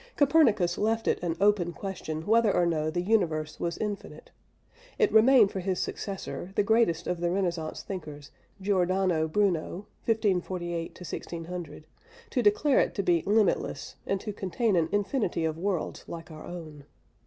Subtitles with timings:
[0.15, 4.31] Copernicus left it an open question whether or no the universe was infinite.
[4.97, 11.85] It remained for his successor, the greatest of the Renaissance thinkers, Giordano Bruno (1548 1600)
[12.31, 16.47] to declare it to be limitless, and to contain an infinity of worlds like our
[16.47, 16.85] own.